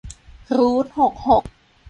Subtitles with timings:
[0.57, 1.43] รูทหกหก